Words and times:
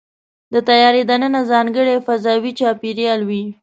د 0.53 0.55
طیارې 0.69 1.01
دننه 1.09 1.41
ځانګړی 1.51 1.95
فضاوي 2.05 2.51
چاپېریال 2.59 3.19
وي. 3.29 3.43